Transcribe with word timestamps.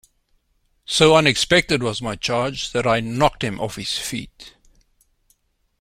So 0.87 1.15
unexpected 1.15 1.83
was 1.83 2.01
my 2.01 2.15
charge 2.15 2.71
that 2.71 2.87
I 2.87 3.01
knocked 3.01 3.43
him 3.43 3.59
off 3.59 3.75
his 3.75 3.99
feet. 3.99 4.55